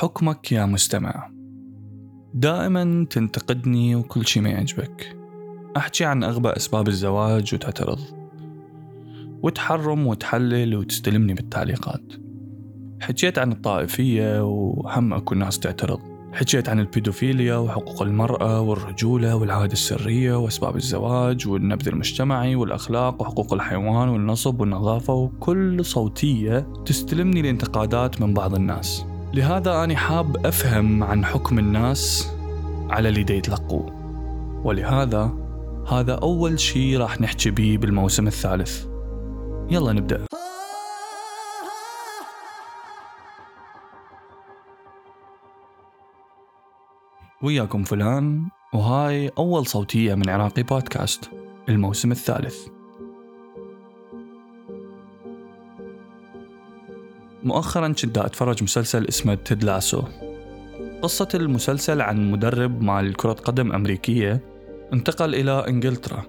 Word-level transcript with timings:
حكمك 0.00 0.52
يا 0.52 0.66
مستمع. 0.66 1.30
دائما 2.34 3.06
تنتقدني 3.10 3.96
وكل 3.96 4.26
شي 4.26 4.40
ما 4.40 4.48
يعجبك. 4.48 5.16
أحكي 5.76 6.04
عن 6.04 6.24
أغبى 6.24 6.48
أسباب 6.48 6.88
الزواج 6.88 7.54
وتعترض. 7.54 7.98
وتحرم 9.42 10.06
وتحلل 10.06 10.76
وتستلمني 10.76 11.34
بالتعليقات. 11.34 12.12
حكيت 13.00 13.38
عن 13.38 13.52
الطائفية 13.52 14.44
وهم 14.44 15.14
أكو 15.14 15.34
ناس 15.34 15.58
تعترض. 15.58 16.00
حكيت 16.32 16.68
عن 16.68 16.80
البيدوفيليا 16.80 17.56
وحقوق 17.56 18.02
المرأة 18.02 18.60
والرجولة 18.60 19.36
والعادة 19.36 19.72
السرية 19.72 20.38
وأسباب 20.38 20.76
الزواج 20.76 21.48
والنبذ 21.48 21.88
المجتمعي 21.88 22.54
والأخلاق 22.54 23.22
وحقوق 23.22 23.52
الحيوان 23.52 24.08
والنصب 24.08 24.60
والنظافة 24.60 25.14
وكل 25.14 25.84
صوتية 25.84 26.58
تستلمني 26.84 27.40
الانتقادات 27.40 28.22
من 28.22 28.34
بعض 28.34 28.54
الناس. 28.54 29.09
لهذا 29.34 29.84
أنا 29.84 29.96
حاب 29.96 30.46
أفهم 30.46 31.04
عن 31.04 31.24
حكم 31.24 31.58
الناس 31.58 32.32
على 32.90 33.08
اللي 33.08 33.22
دي 33.22 33.34
يتلقوه. 33.34 34.00
ولهذا 34.64 35.32
هذا 35.88 36.14
أول 36.14 36.60
شي 36.60 36.96
راح 36.96 37.20
نحكي 37.20 37.50
بيه 37.50 37.78
بالموسم 37.78 38.26
الثالث. 38.26 38.86
يلا 39.70 39.92
نبدأ. 39.92 40.26
وياكم 47.42 47.82
فلان 47.82 48.48
وهاي 48.74 49.30
أول 49.38 49.66
صوتية 49.66 50.14
من 50.14 50.30
عراقي 50.30 50.62
بودكاست 50.62 51.30
الموسم 51.68 52.12
الثالث. 52.12 52.79
مؤخرا 57.50 57.88
كنت 57.88 58.18
أتفرج 58.18 58.62
مسلسل 58.62 59.08
اسمه 59.08 59.34
تيد 59.34 59.64
لاسو. 59.64 60.02
قصة 61.02 61.28
المسلسل 61.34 62.00
عن 62.00 62.30
مدرب 62.30 62.82
مال 62.82 63.14
كرة 63.14 63.32
قدم 63.32 63.72
أمريكية 63.72 64.40
انتقل 64.92 65.34
إلى 65.34 65.64
إنجلترا 65.68 66.22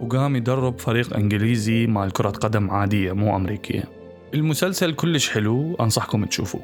وقام 0.00 0.36
يدرب 0.36 0.78
فريق 0.78 1.16
إنجليزي 1.16 1.86
مال 1.86 2.12
كرة 2.12 2.30
قدم 2.30 2.70
عادية 2.70 3.12
مو 3.12 3.36
أمريكية. 3.36 3.84
المسلسل 4.34 4.92
كلش 4.94 5.30
حلو 5.30 5.74
أنصحكم 5.74 6.24
تشوفوه. 6.24 6.62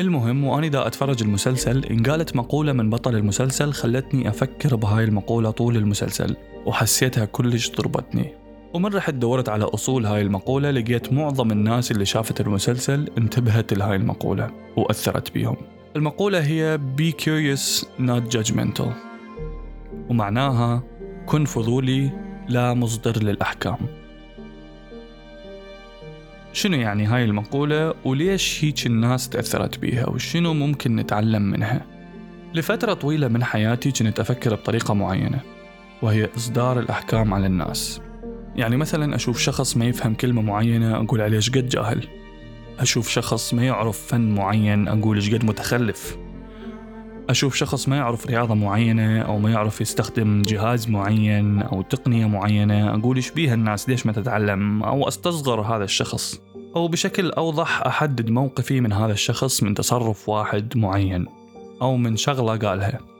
المهم 0.00 0.44
وأني 0.44 0.68
دا 0.68 0.86
أتفرج 0.86 1.22
المسلسل 1.22 1.84
انقالت 1.84 2.36
مقولة 2.36 2.72
من 2.72 2.90
بطل 2.90 3.14
المسلسل 3.16 3.72
خلتني 3.72 4.28
أفكر 4.28 4.76
بهاي 4.76 5.04
المقولة 5.04 5.50
طول 5.50 5.76
المسلسل 5.76 6.36
وحسيتها 6.66 7.24
كلش 7.24 7.70
ضربتني. 7.70 8.43
ومن 8.74 8.94
رحت 8.94 9.14
دورت 9.14 9.48
على 9.48 9.64
أصول 9.64 10.06
هاي 10.06 10.22
المقولة 10.22 10.70
لقيت 10.70 11.12
معظم 11.12 11.50
الناس 11.50 11.90
اللي 11.90 12.04
شافت 12.04 12.40
المسلسل 12.40 13.10
انتبهت 13.18 13.72
لهاي 13.72 13.96
المقولة 13.96 14.50
وأثرت 14.76 15.34
بيهم. 15.34 15.56
المقولة 15.96 16.46
هي 16.46 16.78
be 16.98 17.12
curious 17.24 17.84
not 17.98 18.36
judgmental 18.36 18.88
ومعناها 20.08 20.82
كن 21.26 21.44
فضولي 21.44 22.10
لا 22.48 22.74
مصدر 22.74 23.22
للأحكام 23.22 23.76
شنو 26.52 26.76
يعني 26.76 27.06
هاي 27.06 27.24
المقولة 27.24 27.94
وليش 28.04 28.64
هيك 28.64 28.86
الناس 28.86 29.28
تأثرت 29.28 29.78
بيها 29.78 30.08
وشنو 30.08 30.54
ممكن 30.54 30.96
نتعلم 30.96 31.42
منها؟ 31.42 31.86
لفترة 32.54 32.94
طويلة 32.94 33.28
من 33.28 33.44
حياتي 33.44 33.90
كنت 33.90 34.20
أفكر 34.20 34.54
بطريقة 34.54 34.94
معينة 34.94 35.40
وهي 36.02 36.28
إصدار 36.36 36.80
الأحكام 36.80 37.34
على 37.34 37.46
الناس. 37.46 38.00
يعني 38.56 38.76
مثلا 38.76 39.14
أشوف 39.14 39.38
شخص 39.38 39.76
ما 39.76 39.84
يفهم 39.84 40.14
كلمة 40.14 40.42
معينة 40.42 40.96
أقول 40.96 41.20
عليه 41.20 41.40
شقد 41.40 41.68
جاهل. 41.68 42.08
أشوف 42.78 43.08
شخص 43.08 43.54
ما 43.54 43.64
يعرف 43.64 44.06
فن 44.06 44.34
معين 44.34 44.88
أقول 44.88 45.22
شقد 45.22 45.44
متخلف. 45.44 46.16
أشوف 47.30 47.54
شخص 47.54 47.88
ما 47.88 47.96
يعرف 47.96 48.26
رياضة 48.26 48.54
معينة 48.54 49.22
أو 49.22 49.38
ما 49.38 49.50
يعرف 49.50 49.80
يستخدم 49.80 50.42
جهاز 50.42 50.88
معين 50.88 51.62
أو 51.62 51.82
تقنية 51.82 52.26
معينة 52.26 52.94
أقول 52.94 53.16
إيش 53.16 53.30
بيها 53.30 53.54
الناس 53.54 53.88
ليش 53.88 54.06
ما 54.06 54.12
تتعلم؟ 54.12 54.82
أو 54.82 55.08
أستصغر 55.08 55.60
هذا 55.60 55.84
الشخص. 55.84 56.40
أو 56.76 56.88
بشكل 56.88 57.30
أوضح 57.30 57.82
أحدد 57.82 58.30
موقفي 58.30 58.80
من 58.80 58.92
هذا 58.92 59.12
الشخص 59.12 59.62
من 59.62 59.74
تصرف 59.74 60.28
واحد 60.28 60.78
معين 60.78 61.26
أو 61.82 61.96
من 61.96 62.16
شغلة 62.16 62.56
قالها. 62.56 63.13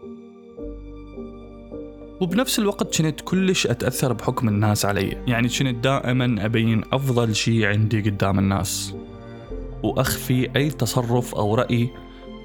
وبنفس 2.25 2.59
الوقت 2.59 3.03
كنت 3.03 3.21
كلش 3.21 3.67
أتأثر 3.67 4.13
بحكم 4.13 4.49
الناس 4.49 4.85
علي. 4.85 5.17
يعني 5.27 5.49
كنت 5.49 5.85
دائما 5.85 6.45
أبين 6.45 6.83
أفضل 6.93 7.35
شي 7.35 7.67
عندي 7.67 8.01
قدام 8.01 8.39
الناس. 8.39 8.95
وأخفي 9.83 10.57
أي 10.57 10.71
تصرف 10.71 11.35
أو 11.35 11.55
رأي 11.55 11.91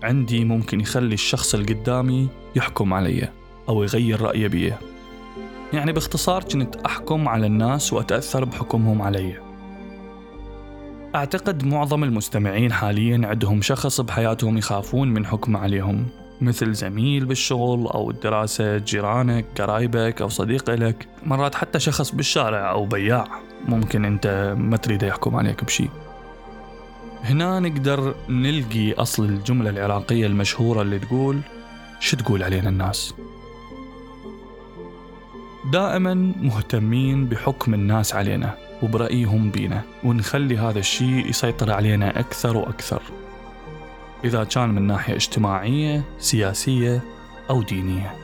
عندي 0.04 0.46
ممكن 0.46 0.82
يخلي 0.82 1.14
الشخص 1.14 1.54
اللي 1.54 1.74
قدامي 1.74 2.28
يحكم 2.56 2.94
علي 2.94 3.30
أو 3.70 3.84
يغير 3.84 4.22
رأيه 4.22 4.48
بيه 4.48 4.80
يعني 5.74 5.92
باختصار 5.92 6.44
كنت 6.44 6.76
أحكم 6.76 7.28
على 7.28 7.48
الناس 7.48 7.94
وأتأثر 7.94 8.46
بحكمهم 8.46 9.02
علي. 9.02 9.34
أعتقد 11.16 11.66
معظم 11.66 12.04
المستمعين 12.04 12.74
حاليا 12.74 13.22
عندهم 13.24 13.62
شخص 13.62 14.02
بحياتهم 14.02 14.58
يخافون 14.58 15.08
من 15.08 15.26
حكمه 15.26 15.60
عليهم. 15.60 16.08
مثل 16.42 16.74
زميل 16.74 17.26
بالشغل 17.26 17.88
أو 17.88 18.10
الدراسة 18.12 18.78
جيرانك 18.78 19.46
قرايبك 19.58 20.22
أو 20.22 20.30
صديق 20.30 20.70
لك. 20.70 21.08
مرات 21.26 21.56
حتى 21.56 21.80
شخص 21.80 22.12
بالشارع 22.12 22.72
أو 22.72 22.86
بياع. 22.86 23.28
ممكن 23.68 24.06
أنت 24.06 24.56
ما 24.58 24.78
تريده 24.78 25.08
يحكم 25.08 25.36
عليك 25.36 25.64
بشي. 25.64 25.90
هنا 27.24 27.60
نقدر 27.60 28.16
نلقي 28.30 28.94
أصل 28.94 29.26
الجملة 29.26 29.70
العراقية 29.70 30.28
المشهورة 30.28 30.82
اللي 30.82 31.00
تقول 31.00 31.40
شو 32.00 32.18
تقول 32.18 32.44
علينا 32.44 32.70
الناس؟ 32.70 33.14
دائما 35.74 36.14
مهتمين 36.42 37.26
بحكم 37.26 37.74
الناس 37.74 38.16
علينا 38.16 38.56
وبرأيهم 38.84 39.52
بينا 39.52 39.82
ونخلي 40.04 40.58
هذا 40.58 40.80
الشيء 40.80 41.30
يسيطر 41.30 41.72
علينا 41.72 42.20
أكثر 42.20 42.58
وأكثر. 42.58 43.02
إذا 44.24 44.44
كان 44.44 44.70
من 44.70 44.88
ناحية 44.88 45.16
اجتماعية 45.16 46.04
سياسية 46.20 47.02
أو 47.50 47.62
دينية 47.62 48.16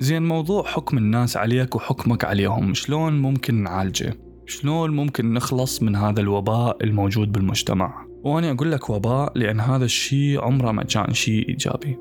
زين 0.00 0.28
موضوع 0.28 0.64
حكم 0.64 0.98
الناس 0.98 1.36
عليك 1.36 1.76
وحكمك 1.76 2.24
عليهم 2.24 2.74
شلون 2.74 3.22
ممكن 3.22 3.62
نعالجه؟ 3.62 4.16
شلون 4.46 4.96
ممكن 4.96 5.32
نخلص 5.32 5.82
من 5.82 5.96
هذا 5.96 6.20
الوباء 6.20 6.84
الموجود 6.84 7.32
بالمجتمع؟ 7.32 8.09
وأنا 8.24 8.50
أقول 8.50 8.72
لك 8.72 8.90
وباء 8.90 9.38
لأن 9.38 9.60
هذا 9.60 9.84
الشيء 9.84 10.40
عمره 10.40 10.72
ما 10.72 10.84
كان 10.84 11.12
شيء 11.12 11.48
إيجابي. 11.48 11.98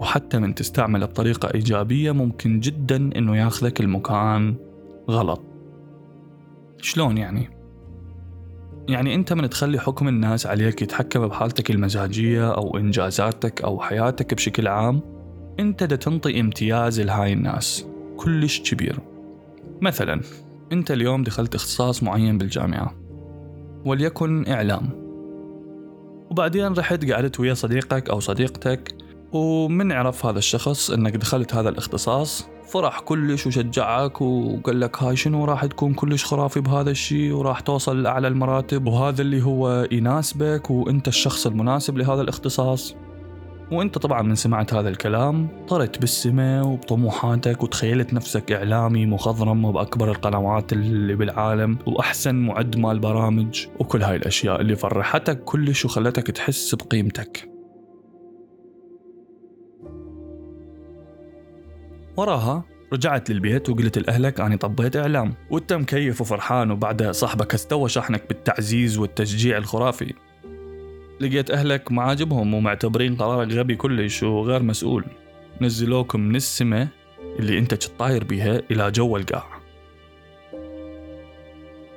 وحتى 0.00 0.38
من 0.38 0.54
تستعمله 0.54 1.06
بطريقة 1.06 1.54
إيجابية 1.54 2.12
ممكن 2.12 2.60
جدا 2.60 2.96
إنه 2.96 3.36
ياخذك 3.36 3.80
المكان 3.80 4.54
غلط. 5.10 5.42
شلون 6.82 7.18
يعني؟ 7.18 7.50
يعني 8.88 9.14
أنت 9.14 9.32
من 9.32 9.50
تخلي 9.50 9.78
حكم 9.78 10.08
الناس 10.08 10.46
عليك 10.46 10.82
يتحكم 10.82 11.28
بحالتك 11.28 11.70
المزاجية 11.70 12.54
أو 12.54 12.76
إنجازاتك 12.76 13.62
أو 13.62 13.80
حياتك 13.80 14.34
بشكل 14.34 14.68
عام 14.68 15.00
أنت 15.60 15.84
دا 15.84 15.96
تنطي 15.96 16.40
امتياز 16.40 17.00
لهاي 17.00 17.32
الناس. 17.32 17.86
كلش 18.16 18.60
كبير. 18.60 18.98
مثلا 19.80 20.20
أنت 20.72 20.90
اليوم 20.90 21.22
دخلت 21.22 21.54
اختصاص 21.54 22.02
معين 22.02 22.38
بالجامعة. 22.38 22.94
وليكن 23.84 24.48
إعلام. 24.48 25.09
وبعدين 26.30 26.72
رحت 26.72 27.10
قعدت 27.10 27.40
ويا 27.40 27.54
صديقك 27.54 28.10
أو 28.10 28.20
صديقتك 28.20 28.94
ومن 29.32 29.92
عرف 29.92 30.26
هذا 30.26 30.38
الشخص 30.38 30.90
أنك 30.90 31.16
دخلت 31.16 31.54
هذا 31.54 31.68
الاختصاص 31.68 32.48
فرح 32.68 33.00
كلش 33.00 33.46
وشجعك 33.46 34.20
وقال 34.20 34.80
لك 34.80 35.02
هاي 35.02 35.16
شنو 35.16 35.44
راح 35.44 35.66
تكون 35.66 35.94
كلش 35.94 36.24
خرافي 36.24 36.60
بهذا 36.60 36.90
الشيء 36.90 37.32
وراح 37.32 37.60
توصل 37.60 38.02
لأعلى 38.02 38.28
المراتب 38.28 38.86
وهذا 38.86 39.22
اللي 39.22 39.42
هو 39.42 39.88
يناسبك 39.92 40.70
وأنت 40.70 41.08
الشخص 41.08 41.46
المناسب 41.46 41.98
لهذا 41.98 42.22
الاختصاص. 42.22 42.94
وانت 43.72 43.98
طبعا 43.98 44.22
من 44.22 44.34
سمعت 44.34 44.74
هذا 44.74 44.88
الكلام 44.88 45.48
طرت 45.68 45.98
بالسماء 45.98 46.66
وبطموحاتك 46.66 47.62
وتخيلت 47.62 48.14
نفسك 48.14 48.52
إعلامي 48.52 49.06
مخضرم 49.06 49.72
باكبر 49.72 50.10
القنوات 50.10 50.72
اللي 50.72 51.14
بالعالم 51.14 51.78
وأحسن 51.86 52.34
معد 52.34 52.76
مال 52.76 52.98
برامج 52.98 53.66
وكل 53.78 54.02
هاي 54.02 54.16
الأشياء 54.16 54.60
اللي 54.60 54.76
فرحتك 54.76 55.44
كلش 55.44 55.84
وخلتك 55.84 56.26
تحس 56.26 56.74
بقيمتك. 56.74 57.50
وراها 62.16 62.64
رجعت 62.92 63.30
للبيت 63.30 63.70
وقلت 63.70 63.98
لأهلك 63.98 64.40
أنا 64.40 64.56
طبيت 64.56 64.96
إعلام 64.96 65.34
وأنت 65.50 65.72
مكيف 65.72 66.20
وفرحان 66.20 66.70
وبعدها 66.70 67.12
صاحبك 67.12 67.54
استوى 67.54 67.88
شحنك 67.88 68.28
بالتعزيز 68.28 68.98
والتشجيع 68.98 69.58
الخرافي. 69.58 70.14
لقيت 71.20 71.50
أهلك 71.50 71.92
ما 71.92 72.02
عاجبهم 72.02 72.54
ومعتبرين 72.54 73.16
قرارك 73.16 73.52
غبي 73.52 73.76
كلش 73.76 74.22
وغير 74.22 74.62
مسؤول. 74.62 75.04
نزلوك 75.60 76.16
من 76.16 76.36
السماء 76.36 76.88
اللي 77.38 77.58
أنت 77.58 77.74
طاير 77.74 78.24
بيها 78.24 78.62
إلى 78.70 78.90
جو 78.90 79.16
القاع. 79.16 79.60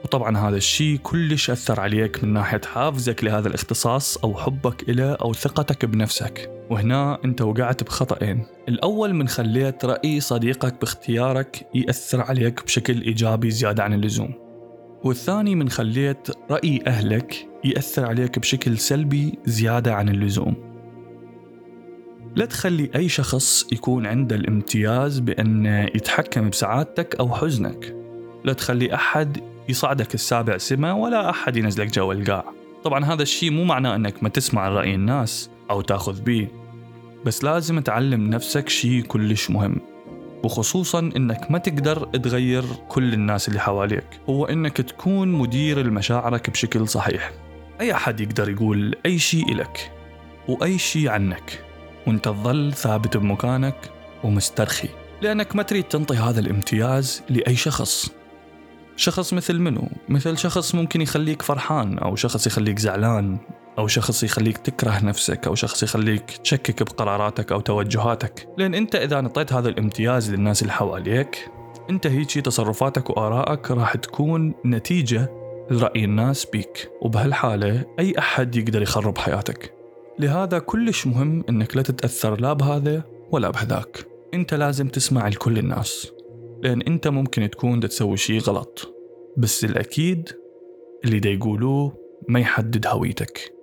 وطبعا 0.04 0.38
هذا 0.38 0.58
الشيء 0.58 0.98
كلش 0.98 1.50
أثر 1.50 1.80
عليك 1.80 2.24
من 2.24 2.34
ناحية 2.34 2.62
حافزك 2.74 3.24
لهذا 3.24 3.48
الاختصاص 3.48 4.18
أو 4.18 4.36
حبك 4.36 4.90
إليه 4.90 5.14
أو 5.14 5.34
ثقتك 5.34 5.86
بنفسك. 5.86 6.50
وهنا 6.70 7.20
أنت 7.26 7.42
وقعت 7.42 7.84
بخطأين. 7.84 8.46
الأول 8.70 9.14
من 9.14 9.28
خليت 9.28 9.86
رأي 9.86 10.20
صديقك 10.20 10.80
باختيارك 10.82 11.68
يأثر 11.74 12.22
عليك 12.22 12.64
بشكل 12.64 13.02
إيجابي 13.02 13.52
زيادة 13.52 13.84
عن 13.84 13.94
اللزوم. 13.94 14.43
والثاني 15.04 15.56
من 15.56 15.70
خليت 15.70 16.28
رأي 16.52 16.84
أهلك 16.88 17.48
يأثر 17.64 18.06
عليك 18.06 18.40
بشكل 18.40 18.78
سلبي 18.78 19.38
زيادة 19.46 19.96
عن 19.96 20.10
اللزوم. 20.10 20.56
لا 22.36 22.46
تخلي 22.46 22.90
أي 22.96 23.10
شخص 23.10 23.68
يكون 23.72 24.06
عنده 24.06 24.36
الامتياز 24.36 25.20
بأن 25.20 25.66
يتحكم 25.96 26.50
بسعادتك 26.50 27.16
أو 27.16 27.34
حزنك. 27.34 27.96
لا 28.44 28.54
تخلي 28.54 28.96
أحد 28.96 29.38
يصعدك 29.70 30.14
السابع 30.14 30.58
سما 30.58 30.94
ولا 30.94 31.30
أحد 31.30 31.58
ينزلك 31.58 31.94
جو 31.94 32.12
القاع. 32.12 32.46
طبعا 32.84 33.06
هذا 33.06 33.22
الشيء 33.22 33.52
مو 33.52 33.64
معناه 33.64 33.96
أنك 33.96 34.24
ما 34.24 34.30
تسمع 34.30 34.68
رأي 34.68 34.96
الناس 34.96 35.50
أو 35.70 35.82
تأخذ 35.82 36.22
بيه 36.22 36.52
بس 37.26 37.44
لازم 37.44 37.80
تعلم 37.80 38.30
نفسك 38.30 38.70
شيء 38.70 39.02
كلش 39.02 39.50
مهم. 39.50 39.93
وخصوصا 40.44 41.00
إنك 41.00 41.52
ما 41.52 41.58
تقدر 41.58 42.06
تغير 42.06 42.64
كل 42.90 43.14
الناس 43.14 43.48
اللي 43.48 43.60
حواليك 43.60 44.06
هو 44.30 44.46
إنك 44.46 44.78
تكون 44.78 45.32
مدير 45.32 45.80
لمشاعرك 45.80 46.50
بشكل 46.50 46.88
صحيح. 46.88 47.32
أي 47.82 47.94
أحد 47.94 48.20
يقدر 48.20 48.50
يقول 48.50 48.96
أي 49.06 49.20
شيء 49.20 49.52
إلك 49.52 49.92
وأي 50.48 50.78
شيء 50.78 51.10
عنك 51.10 51.64
وإنت 52.08 52.26
تظل 52.26 52.74
ثابت 52.74 53.18
بمكانك 53.18 53.76
ومسترخي 54.24 54.90
لأنك 55.22 55.56
ما 55.56 55.64
تريد 55.64 55.84
تنطي 55.84 56.16
هذا 56.16 56.40
الامتياز 56.40 57.24
لأي 57.30 57.56
شخص. 57.56 58.12
شخص 58.96 59.34
مثل 59.34 59.60
منو؟ 59.60 59.90
مثل 60.10 60.38
شخص 60.38 60.76
ممكن 60.76 61.02
يخليك 61.02 61.42
فرحان 61.42 61.98
أو 61.98 62.16
شخص 62.16 62.48
يخليك 62.48 62.80
زعلان. 62.80 63.38
أو 63.78 63.88
شخص 63.88 64.24
يخليك 64.24 64.58
تكره 64.58 65.06
نفسك 65.06 65.48
أو 65.48 65.56
شخص 65.56 65.84
يخليك 65.84 66.38
تشكك 66.38 66.84
بقراراتك 66.84 67.52
أو 67.52 67.60
توجهاتك. 67.60 68.48
لأن 68.58 68.74
أنت 68.74 68.96
إذا 68.96 69.22
نطيت 69.22 69.54
هذا 69.54 69.70
الامتياز 69.70 70.32
للناس 70.32 70.62
اللي 70.62 70.74
حواليك 70.74 71.50
أنت 71.90 72.08
هيجي 72.08 72.42
تصرفاتك 72.42 73.10
وآرائك 73.10 73.72
راح 73.72 73.96
تكون 73.96 74.54
نتيجة 74.66 75.32
لرأي 75.72 76.04
الناس 76.04 76.46
بيك. 76.46 76.92
وبهالحالة 77.02 77.86
أي 78.00 78.14
أحد 78.20 78.56
يقدر 78.56 78.82
يخرب 78.82 79.18
حياتك. 79.18 79.74
لهذا 80.20 80.60
كلش 80.60 81.08
مهم 81.08 81.44
أنك 81.50 81.76
لا 81.78 81.82
تتأثر 81.82 82.42
لا 82.42 82.54
بهذا 82.54 83.04
ولا 83.32 83.50
بهذاك. 83.50 84.06
أنت 84.34 84.54
لازم 84.54 84.88
تسمع 84.88 85.28
لكل 85.28 85.58
الناس. 85.58 86.12
لأن 86.64 86.82
أنت 86.82 87.08
ممكن 87.08 87.50
تكون 87.50 87.80
تسوي 87.80 88.18
شي 88.18 88.38
غلط. 88.38 88.94
بس 89.38 89.66
الأكيد 89.66 90.30
اللي 91.06 91.20
دا 91.20 91.30
يقولوه 91.30 91.98
ما 92.28 92.40
يحدد 92.40 92.88
هويتك. 92.88 93.54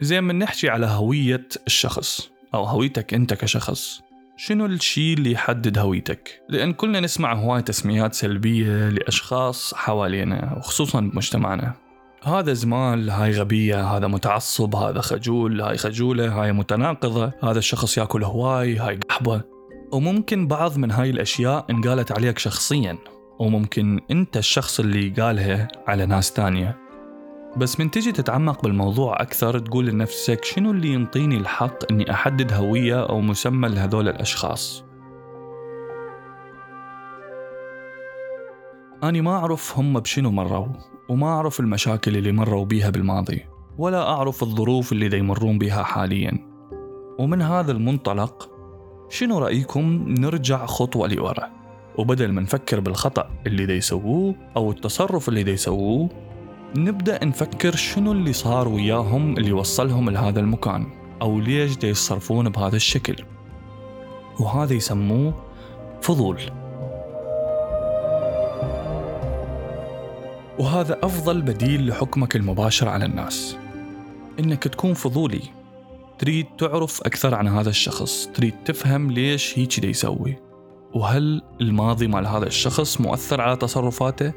زين 0.00 0.24
من 0.24 0.38
نحكي 0.38 0.68
على 0.68 0.86
هوية 0.86 1.48
الشخص 1.66 2.30
أو 2.54 2.64
هويتك 2.64 3.14
أنت 3.14 3.34
كشخص. 3.34 4.00
شنو 4.36 4.66
الشيء 4.66 5.14
اللي 5.14 5.32
يحدد 5.32 5.78
هويتك؟ 5.78 6.42
لأن 6.48 6.72
كلنا 6.72 7.00
نسمع 7.00 7.34
هواي 7.34 7.62
تسميات 7.62 8.14
سلبية 8.14 8.88
لأشخاص 8.88 9.74
حوالينا 9.74 10.54
وخصوصا 10.56 11.00
بمجتمعنا 11.00 11.74
هذا 12.24 12.52
زمال 12.52 13.10
هاي 13.10 13.32
غبية 13.32 13.96
هذا 13.96 14.06
متعصب 14.06 14.74
هذا 14.74 15.00
خجول 15.00 15.60
هاي 15.60 15.76
خجولة 15.76 16.42
هاي 16.42 16.52
متناقضة 16.52 17.32
هذا 17.42 17.58
الشخص 17.58 17.98
يأكل 17.98 18.24
هواي 18.24 18.76
هاي 18.76 18.96
قحبة. 19.08 19.42
وممكن 19.92 20.48
بعض 20.48 20.78
من 20.78 20.90
هاي 20.90 21.10
الأشياء 21.10 21.66
انقالت 21.70 22.12
عليك 22.12 22.38
شخصيا. 22.38 22.98
وممكن 23.38 24.00
أنت 24.10 24.36
الشخص 24.36 24.80
اللي 24.80 25.08
قالها 25.08 25.68
على 25.86 26.06
ناس 26.06 26.32
تانية. 26.32 26.78
بس 27.56 27.80
من 27.80 27.90
تجي 27.90 28.12
تتعمق 28.12 28.62
بالموضوع 28.62 29.22
أكثر 29.22 29.58
تقول 29.58 29.86
لنفسك 29.86 30.44
شنو 30.44 30.70
اللي 30.70 30.88
ينطيني 30.88 31.36
الحق 31.36 31.92
أني 31.92 32.10
أحدد 32.10 32.52
هوية 32.52 33.08
أو 33.08 33.20
مسمى 33.20 33.68
لهذول 33.68 34.08
الأشخاص؟ 34.08 34.84
أنا 39.02 39.20
ما 39.20 39.30
أعرف 39.30 39.78
هم 39.78 40.00
بشنو 40.00 40.30
مروا 40.30 40.66
وما 41.08 41.26
أعرف 41.26 41.60
المشاكل 41.60 42.16
اللي 42.16 42.32
مروا 42.32 42.64
بيها 42.64 42.90
بالماضي 42.90 43.44
ولا 43.78 44.08
أعرف 44.08 44.42
الظروف 44.42 44.92
اللي 44.92 45.18
يمرون 45.18 45.58
بها 45.58 45.82
حاليا. 45.82 46.38
ومن 47.18 47.42
هذا 47.42 47.72
المنطلق 47.72 48.50
شنو 49.08 49.38
رأيكم 49.38 50.04
نرجع 50.08 50.66
خطوة 50.66 51.08
لورا؟ 51.08 51.50
وبدل 51.98 52.32
ما 52.32 52.40
نفكر 52.40 52.80
بالخطأ 52.80 53.30
اللي 53.46 53.66
دا 53.66 53.74
يسووه 53.74 54.34
أو 54.56 54.70
التصرف 54.70 55.28
اللي 55.28 55.42
دا 55.42 55.52
يسووه 55.52 56.29
نبدأ 56.76 57.24
نفكر 57.24 57.76
شنو 57.76 58.12
اللي 58.12 58.32
صار 58.32 58.68
وياهم 58.68 59.36
اللي 59.38 59.52
وصلهم 59.52 60.10
لهذا 60.10 60.40
المكان 60.40 60.86
أو 61.22 61.40
ليش 61.40 61.76
دا 61.76 61.88
يتصرفون 61.88 62.48
بهذا 62.48 62.76
الشكل. 62.76 63.16
وهذا 64.40 64.74
يسموه 64.74 65.34
فضول. 66.02 66.40
وهذا 70.58 70.98
أفضل 71.02 71.42
بديل 71.42 71.88
لحكمك 71.88 72.36
المباشر 72.36 72.88
على 72.88 73.04
الناس. 73.04 73.56
إنك 74.40 74.64
تكون 74.64 74.94
فضولي. 74.94 75.42
تريد 76.18 76.46
تعرف 76.58 77.00
أكثر 77.00 77.34
عن 77.34 77.48
هذا 77.48 77.70
الشخص. 77.70 78.30
تريد 78.34 78.54
تفهم 78.64 79.10
ليش 79.10 79.58
هيك 79.58 79.80
دا 79.80 79.88
يسوي. 79.88 80.36
وهل 80.94 81.42
الماضي 81.60 82.06
مال 82.06 82.26
هذا 82.26 82.46
الشخص 82.46 83.00
مؤثر 83.00 83.40
على 83.40 83.56
تصرفاته؟ 83.56 84.32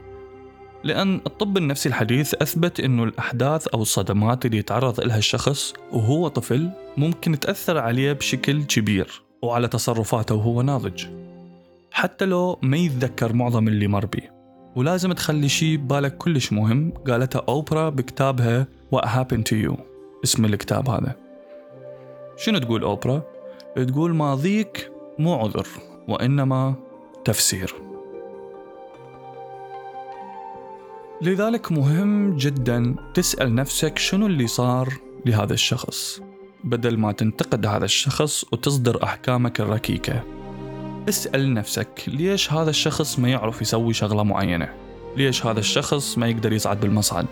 لأن 0.84 1.16
الطب 1.16 1.58
النفسي 1.58 1.90
الحديث 1.90 2.34
أثبت 2.34 2.80
أنه 2.80 3.04
الأحداث 3.04 3.68
أو 3.68 3.82
الصدمات 3.82 4.46
اللي 4.46 4.58
يتعرض 4.58 5.00
لها 5.00 5.18
الشخص 5.18 5.74
وهو 5.92 6.28
طفل 6.28 6.70
ممكن 6.98 7.40
تأثر 7.40 7.78
عليه 7.78 8.14
بشكل 8.14 8.64
كبير 8.64 9.22
وعلى 9.42 9.68
تصرفاته 9.68 10.36
وهو 10.36 10.62
ناضج. 10.62 11.06
حتى 11.92 12.26
لو 12.26 12.60
ما 12.62 12.78
يتذكر 12.78 13.34
معظم 13.34 13.68
اللي 13.68 13.88
مر 13.88 14.06
بيه 14.06 14.34
ولازم 14.76 15.14
تخلي 15.14 15.50
شيء 15.50 15.78
ببالك 15.78 16.18
كلش 16.18 16.54
مهم 16.54 16.94
قالتها 17.08 17.42
أوبرا 17.48 17.90
بكتابها 17.90 18.68
What 18.96 19.06
Happened 19.06 19.44
to 19.50 19.68
You. 19.68 19.74
اسم 20.24 20.46
الكتاب 20.46 20.90
هذا. 20.90 21.16
شنو 22.38 22.60
تقول 22.60 22.84
أوبرا؟ 22.84 23.22
تقول 23.76 24.16
ماضيك 24.16 24.92
مو 25.20 25.34
عذر 25.36 25.68
وإنما 26.08 26.76
تفسير. 27.26 27.83
لذلك 31.22 31.72
مهم 31.72 32.38
جدا 32.38 32.96
تسأل 33.14 33.56
نفسك 33.56 34.00
شنو 34.00 34.28
اللي 34.28 34.48
صار 34.48 34.94
لهذا 35.26 35.54
الشخص. 35.54 36.22
بدل 36.64 36.98
ما 36.98 37.12
تنتقد 37.12 37.66
هذا 37.66 37.86
الشخص 37.86 38.46
وتصدر 38.52 39.04
أحكامك 39.04 39.60
الركيكة 39.60 40.24
اسأل 41.10 41.54
نفسك 41.54 42.04
ليش 42.08 42.54
هذا 42.54 42.70
الشخص 42.70 43.20
ما 43.20 43.30
يعرف 43.30 43.62
يسوي 43.62 43.94
شغلة 43.94 44.24
معينة؟ 44.24 44.70
ليش 45.18 45.46
هذا 45.46 45.60
الشخص 45.60 46.18
ما 46.18 46.28
يقدر 46.28 46.54
يصعد 46.54 46.80
بالمصعد؟ 46.80 47.28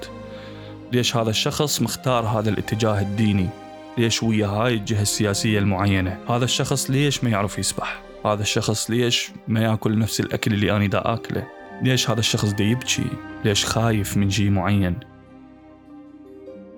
ليش 0.92 1.16
هذا 1.18 1.30
الشخص 1.30 1.82
مختار 1.82 2.26
هذا 2.26 2.50
الاتجاه 2.50 3.02
الديني؟ 3.02 3.50
ليش 3.98 4.24
ويا 4.24 4.48
هاي 4.48 4.74
الجهة 4.74 5.02
السياسية 5.02 5.60
المعينة؟ 5.60 6.20
هذا 6.30 6.46
الشخص 6.46 6.90
ليش 6.90 7.24
ما 7.24 7.30
يعرف 7.30 7.60
يسبح؟ 7.60 8.02
هذا 8.26 8.42
الشخص 8.42 8.90
ليش 8.90 9.32
ما 9.48 9.62
ياكل 9.62 10.00
نفس 10.00 10.20
الأكل 10.20 10.54
اللي 10.54 10.72
أنا 10.72 10.88
دا 10.88 11.14
أكله؟ 11.14 11.48
ليش 11.82 12.10
هذا 12.10 12.20
الشخص 12.20 12.54
دا 12.54 12.64
يبكي؟ 12.64 13.06
ليش 13.46 13.66
خايف 13.66 14.18
من 14.18 14.30
شيء 14.30 14.50
معين؟ 14.50 15.00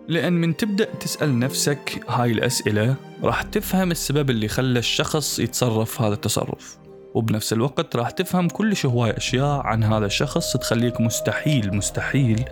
لأن 0.07 0.33
من 0.33 0.57
تبدأ 0.57 0.86
تسأل 0.86 1.39
نفسك 1.39 2.03
هاي 2.10 2.31
الأسئلة 2.31 2.95
راح 3.24 3.41
تفهم 3.41 3.91
السبب 3.91 4.29
اللي 4.29 4.48
خلى 4.48 4.79
الشخص 4.79 5.39
يتصرف 5.39 6.01
هذا 6.01 6.13
التصرف. 6.13 6.77
وبنفس 7.13 7.53
الوقت 7.53 7.95
راح 7.95 8.10
تفهم 8.10 8.50
كلش 8.50 8.86
هواي 8.86 9.17
أشياء 9.17 9.62
عن 9.67 9.83
هذا 9.83 10.05
الشخص 10.05 10.57
تخليك 10.57 11.01
مستحيل 11.01 11.75
مستحيل 11.75 12.45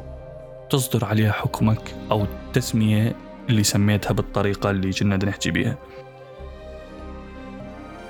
تصدر 0.70 1.06
عليها 1.06 1.32
حكمك 1.32 1.96
أو 2.12 2.24
التسمية 2.24 3.16
اللي 3.50 3.64
سميتها 3.64 4.14
بالطريقة 4.14 4.70
اللي 4.70 4.92
كنا 4.92 5.18
نحكي 5.26 5.52
بيها. 5.52 5.78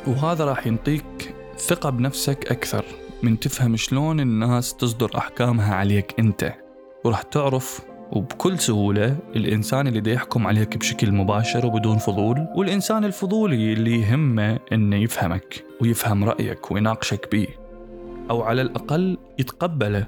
وهذا 0.07 0.45
راح 0.45 0.67
ينطيك 0.67 1.35
ثقة 1.57 1.89
بنفسك 1.89 2.51
أكثر. 2.51 2.85
من 3.23 3.39
تفهم 3.39 3.75
شلون 3.75 4.19
الناس 4.19 4.75
تصدر 4.75 5.17
أحكامها 5.17 5.75
عليك 5.75 6.15
أنت. 6.19 6.53
وراح 7.03 7.21
تعرف 7.21 7.81
وبكل 8.11 8.59
سهولة 8.59 9.17
الإنسان 9.35 9.87
اللي 9.87 9.99
دا 9.99 10.11
يحكم 10.11 10.47
عليك 10.47 10.77
بشكل 10.77 11.11
مباشر 11.11 11.65
وبدون 11.65 11.97
فضول 11.97 12.47
والإنسان 12.55 13.05
الفضولي 13.05 13.73
اللي 13.73 14.01
يهمه 14.01 14.59
إنه 14.71 14.95
يفهمك 14.95 15.65
ويفهم 15.81 16.23
رأيك 16.23 16.71
ويناقشك 16.71 17.27
بيه. 17.31 17.47
أو 18.29 18.41
على 18.41 18.61
الأقل 18.61 19.17
يتقبله. 19.39 20.07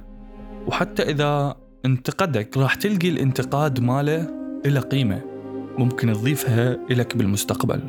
وحتى 0.68 1.04
إذا 1.04 1.56
انتقدك 1.86 2.58
راح 2.58 2.76
تلقي 2.76 3.10
الانتقاد 3.10 3.80
ماله 3.80 4.30
إلى 4.66 4.80
قيمة 4.80 5.22
ممكن 5.78 6.14
تضيفها 6.14 6.78
إلك 6.92 7.18
بالمستقبل 7.18 7.82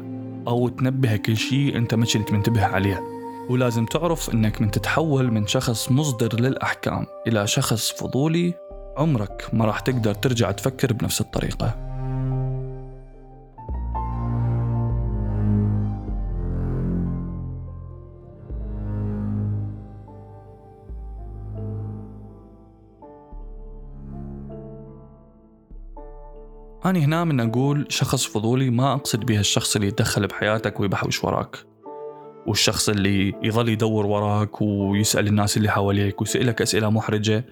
أو 0.49 0.69
تنبهك 0.69 1.31
لشيء 1.31 1.77
أنت 1.77 1.95
ما 1.95 2.07
كنت 2.07 2.33
منتبه 2.33 2.65
عليه. 2.65 3.14
ولازم 3.51 3.87
تعرف 3.87 4.31
أنك 4.31 4.61
من 4.61 4.71
تتحول 4.71 5.33
من 5.33 5.47
شخص 5.47 5.91
مصدر 5.91 6.41
للأحكام 6.41 7.07
إلى 7.27 7.47
شخص 7.47 7.93
فضولي 7.93 8.55
عمرك 8.97 9.49
ما 9.53 9.65
راح 9.65 9.81
تقدر 9.81 10.15
ترجع 10.15 10.51
تفكر 10.51 10.93
بنفس 10.93 11.21
الطريقة. 11.21 11.85
أنا 26.85 26.99
هنا 26.99 27.25
من 27.25 27.41
أقول 27.41 27.87
شخص 27.89 28.25
فضولي 28.25 28.71
ما 28.71 28.95
أقصد 28.95 29.21
بها 29.21 29.41
الشخص 29.41 29.77
اللي 29.77 29.89
يتدخل 29.89 30.27
بحياتك 30.27 30.81
ويبحوش 30.81 31.25
وراك. 31.25 31.74
والشخص 32.47 32.89
اللي 32.89 33.35
يظل 33.43 33.69
يدور 33.69 34.07
وراك 34.07 34.63
ويسأل 34.63 35.27
الناس 35.27 35.57
اللي 35.57 35.71
حواليك 35.71 36.21
ويسألك 36.21 36.63
أسئلة 36.63 36.91
محرجة 36.91 37.45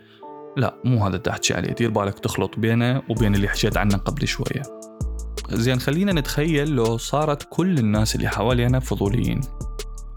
لا 0.56 0.74
مو 0.84 1.06
هذا 1.06 1.16
تحكي 1.16 1.54
عليه. 1.54 1.72
دير 1.72 1.90
بالك 1.90 2.18
تخلط 2.18 2.58
بينه 2.58 3.02
وبين 3.08 3.34
اللي 3.34 3.48
حكيت 3.48 3.76
عنه 3.76 3.96
قبل 3.96 4.28
شوية. 4.28 4.62
زين 5.50 5.80
خلينا 5.80 6.12
نتخيل 6.12 6.68
لو 6.68 6.96
صارت 6.96 7.46
كل 7.50 7.78
الناس 7.78 8.14
اللي 8.14 8.28
حوالينا 8.28 8.80
فضوليين. 8.80 9.40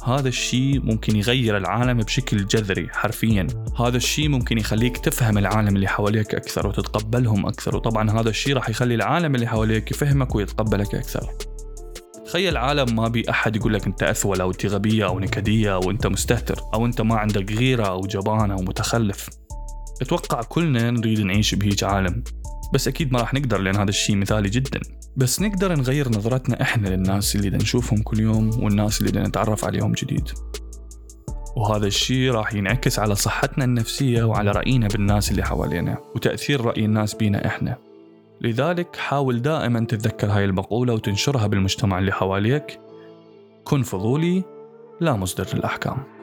هذا 0.05 0.27
الشيء 0.27 0.82
ممكن 0.82 1.15
يغير 1.15 1.58
العالم 1.58 1.98
بشكل 1.98 2.48
جذري 2.48 2.88
حرفيا. 2.89 3.48
هذا 3.79 3.98
الشيء 3.98 4.29
ممكن 4.29 4.58
يخليك 4.58 4.98
تفهم 4.98 5.38
العالم 5.38 5.75
اللي 5.75 5.88
حواليك 5.88 6.36
أكثر 6.36 6.67
وتتقبلهم 6.67 7.46
أكثر. 7.46 7.75
وطبعا 7.75 8.12
هذا 8.12 8.29
الشيء 8.29 8.55
راح 8.55 8.70
يخلي 8.70 8.96
العالم 8.96 9.36
اللي 9.36 9.48
حواليك 9.48 9.91
يفهمك 9.91 10.36
ويتقبلك 10.36 10.96
أكثر. 10.96 11.29
تخيل 12.25 12.58
عالم 12.58 12.96
ما 12.96 13.08
بي 13.08 13.29
أحد 13.29 13.55
يقول 13.55 13.74
لك 13.74 13.86
أنت 13.86 14.03
أثول 14.03 14.41
أو 14.41 14.51
أنت 14.51 14.65
غبية 14.65 15.05
أو 15.05 15.20
نكدية 15.20 15.75
أو 15.75 15.91
أنت 15.91 16.08
مستهتر 16.08 16.62
أو 16.74 16.86
أنت 16.86 17.01
ما 17.01 17.15
عندك 17.15 17.51
غيرة 17.51 17.88
أو 17.88 18.01
جبان 18.01 18.51
أو 18.51 18.58
متخلف. 18.58 19.29
أتوقع 20.01 20.41
كلنا 20.41 20.91
نريد 20.91 21.20
نعيش 21.20 21.55
بهيج 21.55 21.84
عالم 21.84 22.24
بس 22.74 22.88
أكيد 22.88 23.13
ما 23.13 23.20
راح 23.20 23.34
نقدر 23.34 23.58
لأن 23.58 23.75
هذا 23.75 23.89
الشيء 23.89 24.15
مثالي 24.15 24.50
جدا. 24.50 24.79
بس 25.17 25.41
نقدر 25.41 25.75
نغير 25.75 26.10
نظرتنا 26.10 26.62
إحنا 26.62 26.88
للناس 26.88 27.36
اللي 27.36 27.50
نشوفهم 27.50 28.01
كل 28.01 28.20
يوم 28.20 28.63
والناس 28.63 29.01
اللي 29.01 29.22
نتعرف 29.22 29.65
عليهم 29.65 29.91
جديد. 29.91 30.29
وهذا 31.55 31.88
الشيء 31.88 32.32
راح 32.32 32.53
ينعكس 32.53 33.00
على 33.00 33.15
صحتنا 33.15 33.65
النفسية 33.65 34.24
وعلى 34.24 34.51
رأينا 34.51 34.88
بالناس 34.88 35.32
اللي 35.32 35.44
حوالينا 35.44 35.98
وتأثير 36.15 36.62
رأي 36.62 36.86
الناس 36.86 37.13
بينا 37.13 37.48
إحنا. 37.48 37.85
لذلك 38.45 38.95
حاول 38.95 39.41
دائما 39.41 39.85
تتذكر 39.85 40.27
هاي 40.27 40.45
المقولة 40.45 40.93
وتنشرها 40.93 41.47
بالمجتمع 41.47 41.99
اللي 41.99 42.11
حواليك. 42.11 42.79
كن 43.63 43.83
فضولي 43.83 44.43
لا 45.01 45.13
مصدر 45.13 45.47
للأحكام. 45.53 46.14